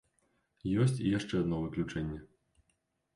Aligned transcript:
Ёсць 0.83 0.95
і 1.01 1.11
яшчэ 1.17 1.35
адно 1.43 1.59
выключэнне. 1.65 2.17